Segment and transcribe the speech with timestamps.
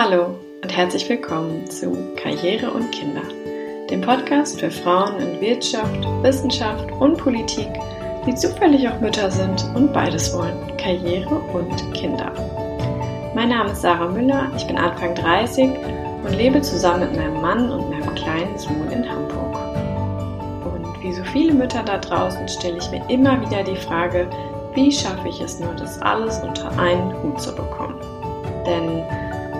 [0.00, 3.24] Hallo und herzlich willkommen zu Karriere und Kinder,
[3.90, 7.66] dem Podcast für Frauen in Wirtschaft, Wissenschaft und Politik,
[8.24, 12.32] die zufällig auch Mütter sind und beides wollen, Karriere und Kinder.
[13.34, 15.68] Mein Name ist Sarah Müller, ich bin Anfang 30
[16.22, 19.56] und lebe zusammen mit meinem Mann und meinem kleinen Sohn in Hamburg.
[20.64, 24.30] Und wie so viele Mütter da draußen stelle ich mir immer wieder die Frage,
[24.74, 27.98] wie schaffe ich es nur, das alles unter einen Hut zu bekommen?
[28.64, 29.02] Denn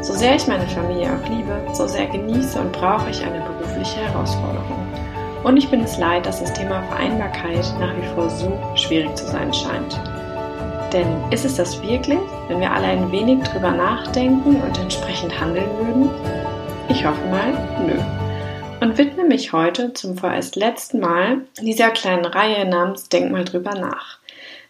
[0.03, 4.01] so sehr ich meine Familie auch liebe, so sehr genieße und brauche ich eine berufliche
[4.01, 4.87] Herausforderung.
[5.45, 9.27] Und ich bin es leid, dass das Thema Vereinbarkeit nach wie vor so schwierig zu
[9.27, 10.01] sein scheint.
[10.93, 15.69] Denn ist es das wirklich, wenn wir alle ein wenig drüber nachdenken und entsprechend handeln
[15.79, 16.11] würden?
[16.89, 17.53] Ich hoffe mal,
[17.87, 17.95] nö.
[18.81, 23.75] Und widme mich heute zum vorerst letzten Mal dieser kleinen Reihe namens Denk mal drüber
[23.75, 24.19] nach,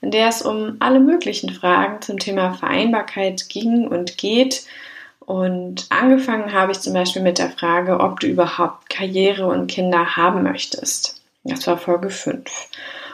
[0.01, 4.65] in der es um alle möglichen Fragen zum Thema Vereinbarkeit ging und geht
[5.29, 10.17] und angefangen habe ich zum Beispiel mit der Frage, ob du überhaupt Karriere und Kinder
[10.17, 11.21] haben möchtest.
[11.45, 12.51] Das war Folge 5.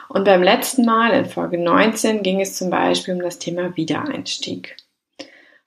[0.07, 4.77] Und beim letzten Mal, in Folge 19, ging es zum Beispiel um das Thema Wiedereinstieg.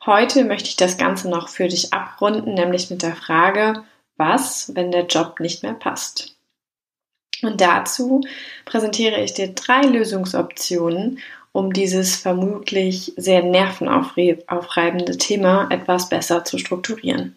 [0.06, 3.84] Heute möchte ich das Ganze noch für dich abrunden, nämlich mit der Frage,
[4.16, 6.34] was, wenn der Job nicht mehr passt?
[7.42, 8.22] Und dazu
[8.64, 11.18] präsentiere ich dir drei Lösungsoptionen
[11.58, 17.34] um dieses vermutlich sehr nervenaufreibende Thema etwas besser zu strukturieren.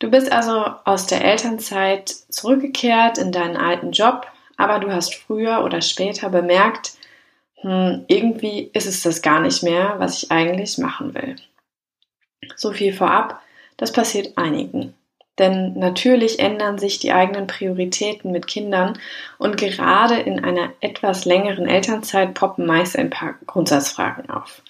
[0.00, 4.26] Du bist also aus der Elternzeit zurückgekehrt in deinen alten Job,
[4.58, 6.92] aber du hast früher oder später bemerkt,
[7.62, 11.36] hm, irgendwie ist es das gar nicht mehr, was ich eigentlich machen will.
[12.54, 13.40] So viel vorab,
[13.78, 14.92] das passiert einigen.
[15.38, 18.98] Denn natürlich ändern sich die eigenen Prioritäten mit Kindern
[19.38, 24.62] und gerade in einer etwas längeren Elternzeit poppen meist ein paar Grundsatzfragen auf.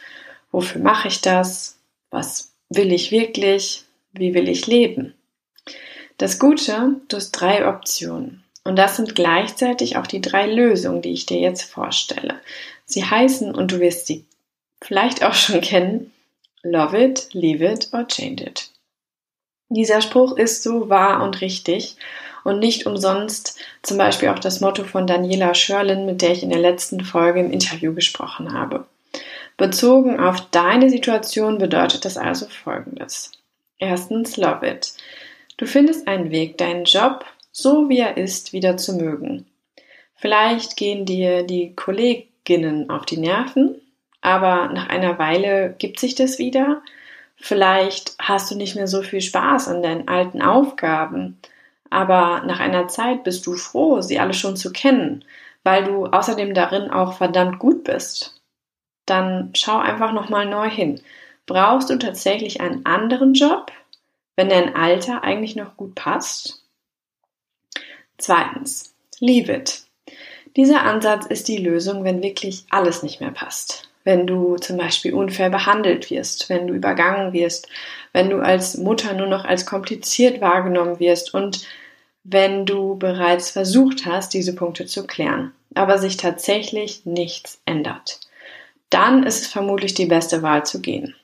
[0.52, 1.76] Wofür mache ich das?
[2.10, 3.84] Was will ich wirklich?
[4.12, 5.14] Wie will ich leben?
[6.16, 8.44] Das Gute, du hast drei Optionen.
[8.62, 12.40] Und das sind gleichzeitig auch die drei Lösungen, die ich dir jetzt vorstelle.
[12.86, 14.24] Sie heißen, und du wirst sie
[14.80, 16.12] vielleicht auch schon kennen,
[16.62, 18.70] Love it, Leave it or Change it.
[19.68, 21.96] Dieser Spruch ist so wahr und richtig
[22.44, 26.50] und nicht umsonst zum Beispiel auch das Motto von Daniela Schörlin, mit der ich in
[26.50, 28.86] der letzten Folge im Interview gesprochen habe.
[29.56, 33.32] Bezogen auf deine Situation bedeutet das also folgendes.
[33.78, 34.94] Erstens, love it.
[35.56, 37.24] Du findest einen Weg, deinen Job
[37.54, 39.46] so wie er ist wieder zu mögen.
[40.16, 43.80] Vielleicht gehen dir die Kolleginnen auf die Nerven,
[44.20, 46.82] aber nach einer Weile gibt sich das wieder
[47.46, 51.38] Vielleicht hast du nicht mehr so viel Spaß an deinen alten Aufgaben,
[51.90, 55.26] aber nach einer Zeit bist du froh, sie alle schon zu kennen,
[55.62, 58.40] weil du außerdem darin auch verdammt gut bist.
[59.04, 61.02] Dann schau einfach nochmal neu hin.
[61.44, 63.70] Brauchst du tatsächlich einen anderen Job,
[64.36, 66.64] wenn dein Alter eigentlich noch gut passt?
[68.16, 69.82] Zweitens, leave it.
[70.56, 75.14] Dieser Ansatz ist die Lösung, wenn wirklich alles nicht mehr passt wenn du zum Beispiel
[75.14, 77.68] unfair behandelt wirst, wenn du übergangen wirst,
[78.12, 81.66] wenn du als Mutter nur noch als kompliziert wahrgenommen wirst und
[82.22, 88.20] wenn du bereits versucht hast, diese Punkte zu klären, aber sich tatsächlich nichts ändert.
[88.90, 91.14] Dann ist es vermutlich die beste Wahl zu gehen.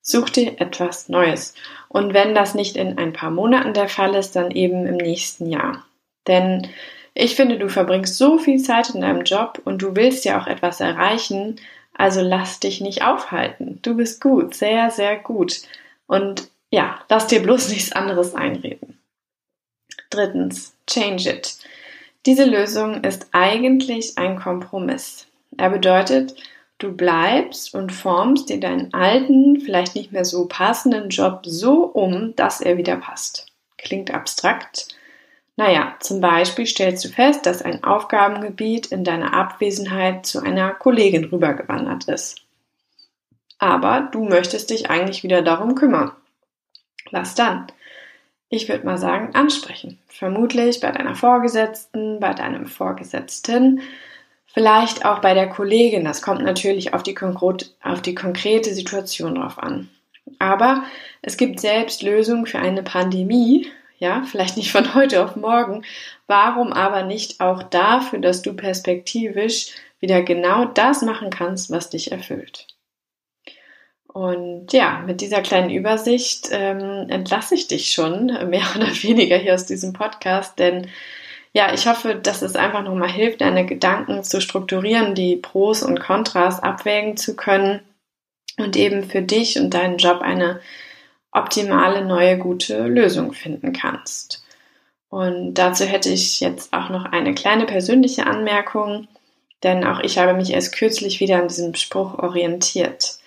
[0.00, 1.54] Such dir etwas Neues.
[1.88, 5.48] Und wenn das nicht in ein paar Monaten der Fall ist, dann eben im nächsten
[5.48, 5.84] Jahr.
[6.26, 6.68] Denn
[7.14, 10.46] ich finde, du verbringst so viel Zeit in deinem Job und du willst ja auch
[10.46, 11.56] etwas erreichen,
[11.94, 13.78] also lass dich nicht aufhalten.
[13.82, 15.62] Du bist gut, sehr, sehr gut.
[16.06, 18.98] Und ja, lass dir bloß nichts anderes einreden.
[20.10, 21.58] Drittens, change it.
[22.26, 25.26] Diese Lösung ist eigentlich ein Kompromiss.
[25.56, 26.34] Er bedeutet,
[26.78, 32.34] du bleibst und formst dir deinen alten, vielleicht nicht mehr so passenden Job so um,
[32.36, 33.46] dass er wieder passt.
[33.76, 34.88] Klingt abstrakt,
[35.56, 41.24] naja, zum Beispiel stellst du fest, dass ein Aufgabengebiet in deiner Abwesenheit zu einer Kollegin
[41.24, 42.40] rübergewandert ist.
[43.58, 46.10] Aber du möchtest dich eigentlich wieder darum kümmern.
[47.12, 47.68] Was dann?
[48.48, 49.98] Ich würde mal sagen, ansprechen.
[50.08, 53.80] Vermutlich bei deiner Vorgesetzten, bei deinem Vorgesetzten,
[54.46, 56.04] vielleicht auch bei der Kollegin.
[56.04, 57.16] Das kommt natürlich auf die,
[57.82, 59.88] auf die konkrete Situation drauf an.
[60.40, 60.84] Aber
[61.22, 63.68] es gibt selbst Lösungen für eine Pandemie,
[64.04, 65.82] ja, vielleicht nicht von heute auf morgen.
[66.26, 69.68] Warum aber nicht auch dafür, dass du perspektivisch
[69.98, 72.66] wieder genau das machen kannst, was dich erfüllt?
[74.06, 79.54] Und ja, mit dieser kleinen Übersicht ähm, entlasse ich dich schon mehr oder weniger hier
[79.54, 80.88] aus diesem Podcast, denn
[81.56, 86.00] ja, ich hoffe, dass es einfach nochmal hilft, deine Gedanken zu strukturieren, die Pros und
[86.00, 87.80] Kontras abwägen zu können
[88.58, 90.60] und eben für dich und deinen Job eine
[91.34, 94.44] optimale neue gute Lösung finden kannst.
[95.10, 99.06] Und dazu hätte ich jetzt auch noch eine kleine persönliche Anmerkung,
[99.62, 103.18] denn auch ich habe mich erst kürzlich wieder an diesem Spruch orientiert.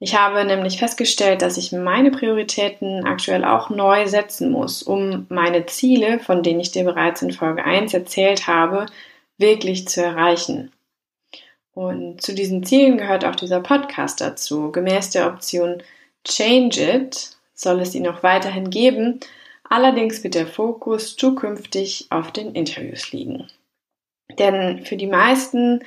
[0.00, 5.66] Ich habe nämlich festgestellt, dass ich meine Prioritäten aktuell auch neu setzen muss, um meine
[5.66, 8.86] Ziele, von denen ich dir bereits in Folge 1 erzählt habe,
[9.38, 10.72] wirklich zu erreichen.
[11.72, 14.70] Und zu diesen Zielen gehört auch dieser Podcast dazu.
[14.72, 15.82] Gemäß der Option
[16.24, 19.20] Change It soll es ihn auch weiterhin geben,
[19.68, 23.48] allerdings wird der Fokus zukünftig auf den Interviews liegen.
[24.38, 25.84] Denn für die meisten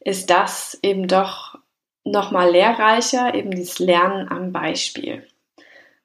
[0.00, 1.58] ist das eben doch
[2.04, 5.26] nochmal lehrreicher, eben dieses Lernen am Beispiel.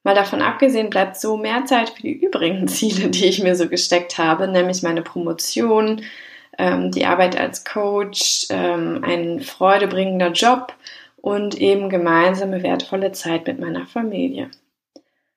[0.03, 3.67] Mal davon abgesehen bleibt so mehr Zeit für die übrigen Ziele, die ich mir so
[3.67, 6.03] gesteckt habe, nämlich meine Promotion,
[6.57, 10.73] ähm, die Arbeit als Coach, ähm, ein freudebringender Job
[11.17, 14.49] und eben gemeinsame wertvolle Zeit mit meiner Familie.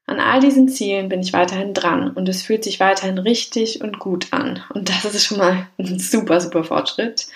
[0.06, 3.98] An all diesen Zielen bin ich weiterhin dran und es fühlt sich weiterhin richtig und
[4.00, 4.62] gut an.
[4.74, 7.28] Und das ist schon mal ein super, super Fortschritt.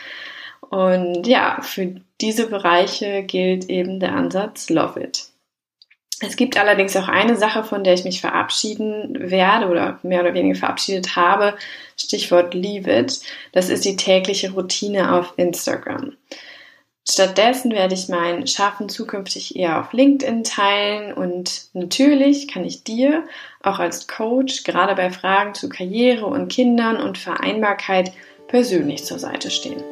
[0.60, 5.26] Und ja, für diese Bereiche gilt eben der Ansatz Love It.
[6.20, 10.34] Es gibt allerdings auch eine Sache, von der ich mich verabschieden werde oder mehr oder
[10.34, 11.54] weniger verabschiedet habe.
[11.96, 13.20] Stichwort Leave It.
[13.52, 16.16] Das ist die tägliche Routine auf Instagram.
[17.06, 23.24] Stattdessen werde ich mein Schaffen zukünftig eher auf LinkedIn teilen und natürlich kann ich dir
[23.62, 28.12] auch als Coach gerade bei Fragen zu Karriere und Kindern und Vereinbarkeit
[28.48, 29.82] persönlich zur Seite stehen.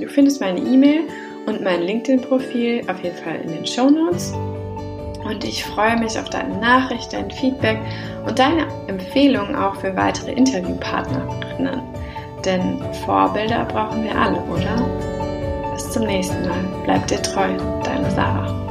[0.00, 1.02] Du findest meine E-Mail
[1.44, 4.32] und mein LinkedIn-Profil auf jeden Fall in den Show Notes.
[5.24, 7.78] Und ich freue mich auf deine Nachricht, dein Feedback
[8.26, 11.82] und deine Empfehlungen auch für weitere Interviewpartnerinnen.
[12.44, 15.17] Denn Vorbilder brauchen wir alle, oder?
[15.78, 16.64] Bis zum nächsten Mal.
[16.82, 18.67] Bleib dir treu, deine Sarah.